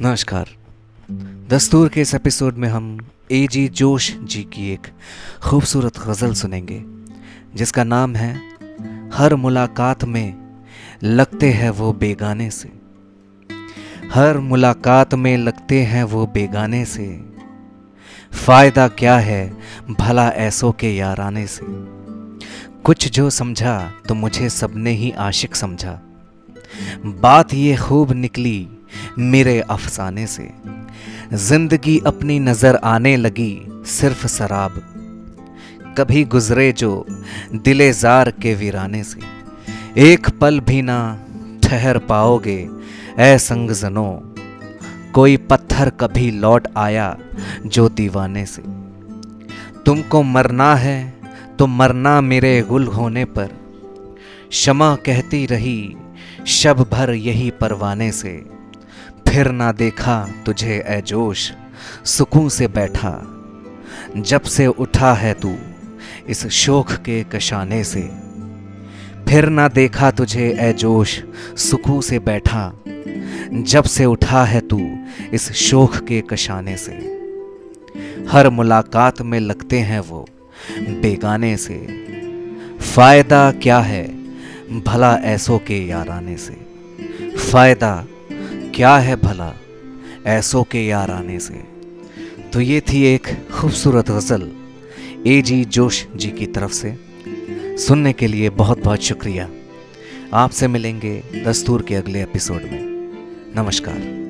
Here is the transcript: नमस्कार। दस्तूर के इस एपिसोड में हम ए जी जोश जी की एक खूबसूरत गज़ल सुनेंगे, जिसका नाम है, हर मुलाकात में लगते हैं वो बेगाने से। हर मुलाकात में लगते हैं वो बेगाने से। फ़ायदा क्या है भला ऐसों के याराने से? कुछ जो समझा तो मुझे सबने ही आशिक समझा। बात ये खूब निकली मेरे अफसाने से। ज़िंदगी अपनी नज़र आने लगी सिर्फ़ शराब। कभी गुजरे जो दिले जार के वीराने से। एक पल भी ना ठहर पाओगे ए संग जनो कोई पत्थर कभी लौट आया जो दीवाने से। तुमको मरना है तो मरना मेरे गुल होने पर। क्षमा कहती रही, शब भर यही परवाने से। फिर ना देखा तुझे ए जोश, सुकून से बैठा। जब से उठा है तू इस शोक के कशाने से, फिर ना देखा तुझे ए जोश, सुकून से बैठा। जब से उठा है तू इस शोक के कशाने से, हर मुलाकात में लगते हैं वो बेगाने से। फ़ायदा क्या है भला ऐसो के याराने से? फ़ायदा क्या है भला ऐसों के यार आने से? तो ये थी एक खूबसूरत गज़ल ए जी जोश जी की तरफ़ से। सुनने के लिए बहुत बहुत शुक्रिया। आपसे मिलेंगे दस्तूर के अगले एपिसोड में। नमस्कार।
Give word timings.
नमस्कार। 0.00 0.48
दस्तूर 1.48 1.88
के 1.88 2.00
इस 2.00 2.14
एपिसोड 2.14 2.56
में 2.56 2.68
हम 2.68 3.06
ए 3.32 3.46
जी 3.46 3.68
जोश 3.68 4.16
जी 4.22 4.42
की 4.42 4.72
एक 4.72 4.86
खूबसूरत 5.42 5.98
गज़ल 5.98 6.34
सुनेंगे, 6.34 6.84
जिसका 7.54 7.84
नाम 7.84 8.16
है, 8.16 8.40
हर 9.14 9.34
मुलाकात 9.34 10.04
में 10.04 10.58
लगते 11.02 11.50
हैं 11.50 11.70
वो 11.70 11.92
बेगाने 11.92 12.50
से। 12.50 12.72
हर 14.14 14.38
मुलाकात 14.38 15.14
में 15.14 15.36
लगते 15.36 15.82
हैं 15.82 16.04
वो 16.04 16.26
बेगाने 16.26 16.84
से। 16.84 17.24
फ़ायदा 18.32 18.88
क्या 18.88 19.16
है 19.16 19.56
भला 19.90 20.28
ऐसों 20.28 20.72
के 20.72 20.96
याराने 20.96 21.46
से? 21.46 21.66
कुछ 22.82 23.08
जो 23.08 23.30
समझा 23.30 23.92
तो 24.08 24.14
मुझे 24.14 24.50
सबने 24.50 24.90
ही 24.90 25.10
आशिक 25.10 25.56
समझा। 25.56 26.00
बात 27.04 27.54
ये 27.54 27.76
खूब 27.76 28.12
निकली 28.12 28.68
मेरे 29.18 29.58
अफसाने 29.60 30.26
से। 30.26 30.48
ज़िंदगी 31.38 31.98
अपनी 32.06 32.38
नज़र 32.40 32.76
आने 32.84 33.16
लगी 33.16 33.52
सिर्फ़ 33.88 34.26
शराब। 34.28 34.80
कभी 35.98 36.24
गुजरे 36.24 36.70
जो 36.72 36.90
दिले 37.54 37.92
जार 37.92 38.30
के 38.42 38.54
वीराने 38.54 39.02
से। 39.04 39.20
एक 40.02 40.28
पल 40.40 40.60
भी 40.60 40.82
ना 40.82 40.98
ठहर 41.62 41.98
पाओगे 42.04 42.58
ए 43.20 43.36
संग 43.38 43.70
जनो 43.72 44.08
कोई 45.14 45.36
पत्थर 45.46 45.90
कभी 46.00 46.30
लौट 46.30 46.68
आया 46.76 47.16
जो 47.66 47.88
दीवाने 47.90 48.44
से। 48.46 48.62
तुमको 49.86 50.22
मरना 50.22 50.74
है 50.76 50.98
तो 51.58 51.66
मरना 51.68 52.20
मेरे 52.20 52.60
गुल 52.62 52.86
होने 52.88 53.24
पर। 53.26 53.50
क्षमा 54.50 54.94
कहती 54.96 55.44
रही, 55.46 55.94
शब 56.46 56.80
भर 56.92 57.10
यही 57.10 57.50
परवाने 57.60 58.10
से। 58.12 58.32
फिर 59.32 59.48
ना 59.50 59.72
देखा 59.72 60.28
तुझे 60.46 60.74
ए 60.86 61.00
जोश, 61.00 61.52
सुकून 62.04 62.48
से 62.48 62.66
बैठा। 62.68 63.12
जब 64.16 64.42
से 64.42 64.66
उठा 64.66 65.12
है 65.14 65.32
तू 65.34 65.54
इस 66.28 66.46
शोक 66.46 66.92
के 66.92 67.22
कशाने 67.24 67.82
से, 67.84 68.02
फिर 69.28 69.48
ना 69.48 69.68
देखा 69.68 70.10
तुझे 70.10 70.58
ए 70.60 70.72
जोश, 70.72 71.18
सुकून 71.56 72.00
से 72.00 72.18
बैठा। 72.18 72.72
जब 73.52 73.84
से 73.84 74.04
उठा 74.04 74.44
है 74.44 74.60
तू 74.60 74.80
इस 75.32 75.52
शोक 75.52 75.96
के 75.96 76.20
कशाने 76.20 76.76
से, 76.76 76.92
हर 78.30 78.50
मुलाकात 78.50 79.22
में 79.22 79.40
लगते 79.40 79.78
हैं 79.78 80.00
वो 80.00 80.26
बेगाने 80.78 81.56
से। 81.56 81.78
फ़ायदा 82.94 83.50
क्या 83.52 83.78
है 83.80 84.06
भला 84.80 85.14
ऐसो 85.16 85.58
के 85.58 85.86
याराने 85.88 86.36
से? 86.36 86.54
फ़ायदा 87.50 88.04
क्या 88.74 88.96
है 88.96 89.16
भला 89.16 89.60
ऐसों 90.26 90.64
के 90.64 90.86
यार 90.86 91.10
आने 91.10 91.40
से? 91.40 91.54
तो 92.52 92.60
ये 92.60 92.80
थी 92.80 93.02
एक 93.02 93.48
खूबसूरत 93.52 94.10
गज़ल 94.10 94.50
ए 95.26 95.42
जी 95.42 95.64
जोश 95.64 96.06
जी 96.16 96.28
की 96.28 96.46
तरफ़ 96.46 96.72
से। 96.72 96.96
सुनने 97.78 98.12
के 98.12 98.26
लिए 98.26 98.50
बहुत 98.50 98.78
बहुत 98.78 99.02
शुक्रिया। 99.02 99.48
आपसे 100.34 100.68
मिलेंगे 100.68 101.42
दस्तूर 101.46 101.82
के 101.82 101.94
अगले 101.94 102.22
एपिसोड 102.22 102.62
में। 102.62 102.80
नमस्कार। 103.56 104.21